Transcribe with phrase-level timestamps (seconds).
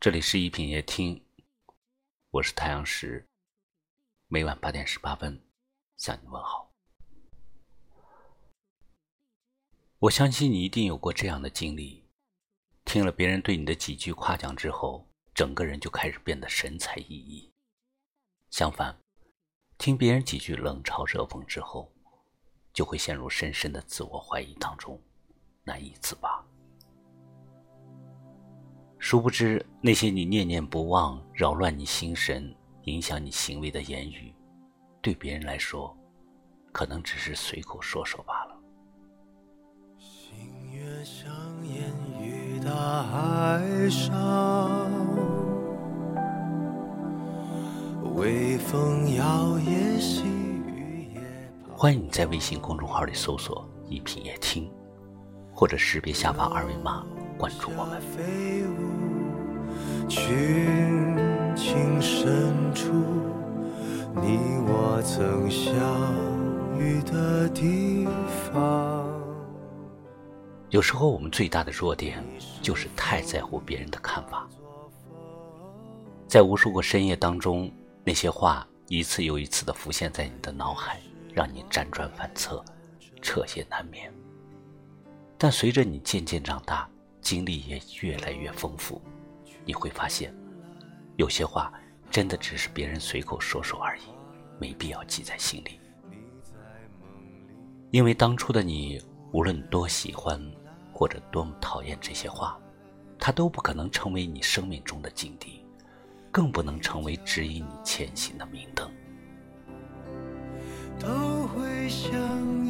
[0.00, 1.22] 这里是一品夜听，
[2.30, 3.28] 我是太阳石，
[4.28, 5.38] 每晚八点十八分
[5.98, 6.72] 向你问好。
[9.98, 12.02] 我相信你一定有过这样的经历：
[12.86, 17.50] 听了别人对你的几句夸奖之后，整个人就开始变得神采奕奕；
[18.48, 18.98] 相反，
[19.76, 21.92] 听别人几句冷嘲热讽之后，
[22.72, 24.98] 就会陷入深深的自我怀疑当中，
[25.62, 26.42] 难以自拔。
[29.10, 34.32] 殊不知，那些你念念不忘、扰乱你心神、影响你行为的言语，
[35.02, 35.92] 对别人来说，
[36.70, 38.56] 可能只是随口说说罢了。
[51.76, 54.70] 欢迎你在微信公众号里搜索“一品夜听”，
[55.60, 57.04] 或者识别下方二维码
[57.36, 58.00] 关注我们。
[60.08, 61.14] 群
[61.54, 62.90] 情深处，
[64.14, 65.76] 你我曾相
[66.78, 68.08] 遇的地
[68.50, 69.06] 方。
[70.70, 72.24] 有时候，我们最大的弱点
[72.62, 74.48] 就是太在乎别人的看法。
[76.26, 77.70] 在无数个深夜当中，
[78.02, 80.98] 那些话一次又一次的浮现在你的脑海，
[81.34, 82.64] 让你辗转反侧，
[83.20, 84.10] 彻夜难眠。
[85.42, 86.86] 但随着你渐渐长大，
[87.22, 89.00] 经历也越来越丰富。
[89.64, 90.34] 你会发现，
[91.16, 91.72] 有些话
[92.10, 94.02] 真的只是别人随口说说而已，
[94.58, 95.80] 没必要记在心里。
[97.90, 99.00] 因为当初的你，
[99.32, 100.38] 无论多喜欢
[100.92, 102.60] 或者多么讨厌这些话，
[103.18, 105.64] 它都不可能成为你生命中的警笛，
[106.30, 108.86] 更不能成为指引你前行的明灯
[110.98, 111.08] 都
[111.46, 112.69] 会想。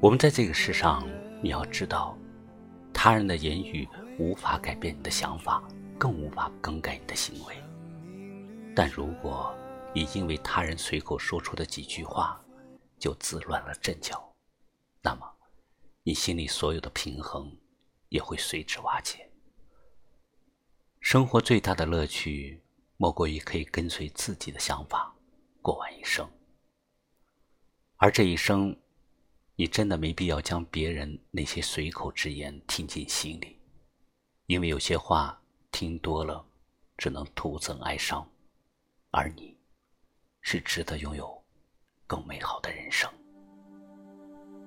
[0.00, 1.06] 我们在这个世上，
[1.42, 2.16] 你要知道，
[2.92, 3.88] 他人的言语。
[4.20, 5.62] 无法改变你的想法，
[5.96, 7.54] 更无法更改你的行为。
[8.74, 9.56] 但如果
[9.94, 12.44] 你因为他人随口说出的几句话，
[12.98, 14.34] 就自乱了阵脚，
[15.02, 15.32] 那么
[16.02, 17.56] 你心里所有的平衡
[18.08, 19.30] 也会随之瓦解。
[20.98, 22.60] 生活最大的乐趣，
[22.96, 25.14] 莫过于可以跟随自己的想法
[25.62, 26.28] 过完一生。
[27.98, 28.76] 而这一生，
[29.60, 33.58] 你真的没必要将别人那些随口之言听进心里。
[34.46, 35.36] 因为有些话
[35.72, 36.46] 听多了，
[36.96, 38.24] 只能徒增哀伤，
[39.10, 39.56] 而你，
[40.42, 41.42] 是值得拥有
[42.06, 43.10] 更美好的人生。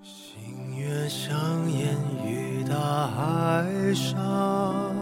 [0.04, 4.94] 星月相沿于大海上，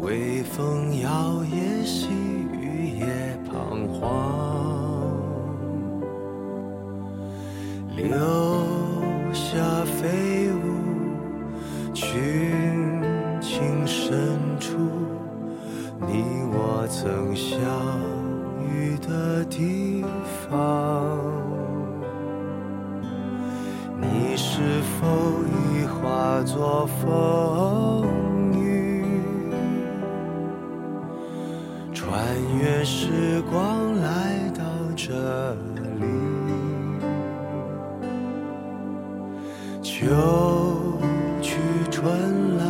[0.00, 4.81] 微风摇曳，细雨也彷徨，
[7.96, 8.08] 留
[9.32, 10.56] 下飞舞。
[11.94, 12.10] 群
[13.40, 14.78] 情深处，
[16.00, 17.58] 你我曾相
[18.66, 20.04] 遇的地
[20.48, 21.18] 方，
[24.00, 25.06] 你是否
[25.44, 28.06] 已化作风
[28.58, 29.04] 雨，
[31.92, 32.10] 穿
[32.58, 33.91] 越时光
[40.12, 40.98] 秋
[41.40, 41.56] 去。
[41.90, 42.64] 春来，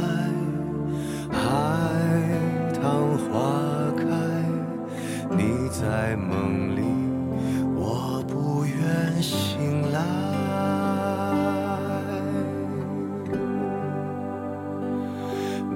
[1.31, 1.41] 海
[2.75, 2.83] 棠
[3.19, 3.33] 花
[3.97, 4.05] 开，
[5.31, 6.83] 你在梦里，
[7.75, 9.99] 我不愿醒来。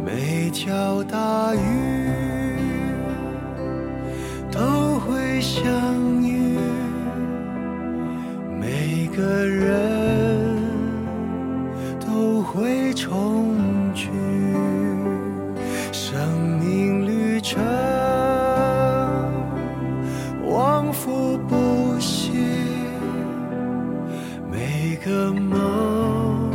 [0.04, 1.58] 每条大鱼
[4.52, 5.64] 都会相
[12.46, 14.08] 会重聚
[15.92, 17.60] 生命旅程
[20.46, 22.30] 往复不息
[24.48, 26.50] 每个梦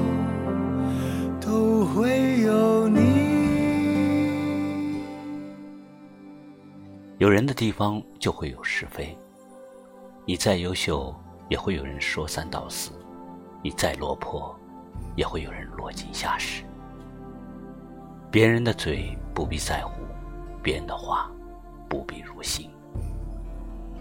[1.41, 3.01] 都会有你。
[7.17, 9.15] 有人的地方就会有是非
[10.25, 11.13] 你再优秀
[11.49, 12.91] 也会有人说三道四
[13.61, 14.57] 你再落魄
[15.15, 16.63] 也会有人落井下石。
[18.29, 20.03] 别人的嘴不必在乎，
[20.63, 21.29] 别人的话
[21.89, 22.69] 不必入心。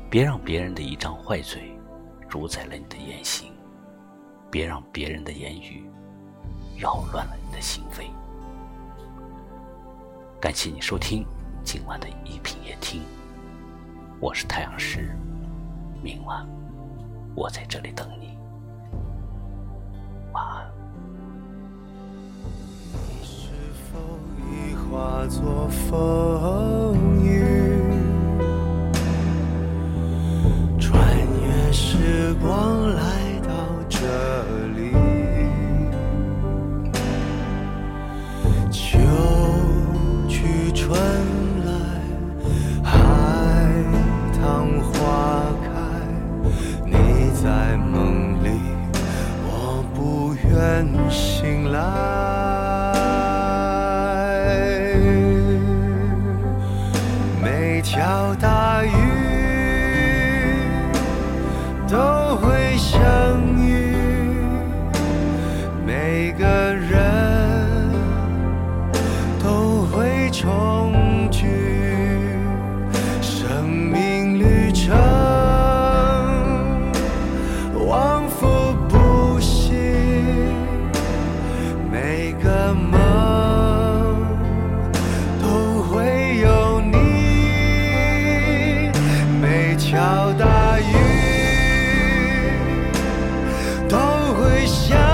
[0.08, 1.76] 别让别人的一张坏嘴
[2.28, 3.52] 主宰了你的言行，
[4.50, 5.88] 别让别人的言语
[6.78, 8.04] 扰乱了你的心扉。
[10.40, 11.26] 感谢你收听。
[11.62, 13.02] 今晚的一品夜听，
[14.18, 15.14] 我是太阳石，
[16.02, 16.48] 明晚
[17.36, 18.29] 我在这里等你，
[25.20, 27.44] 化作风雨，
[30.78, 30.98] 穿
[31.44, 33.02] 越时光来
[33.42, 33.50] 到
[33.86, 33.98] 这
[34.76, 34.92] 里。
[38.70, 38.98] 秋
[40.26, 40.98] 去春
[41.66, 41.70] 来，
[42.82, 43.68] 海
[44.40, 45.70] 棠花开，
[46.86, 48.58] 你在梦里，
[49.44, 52.19] 我不愿醒来。
[90.10, 90.92] 小大雨
[93.88, 93.96] 都
[94.34, 95.09] 会下。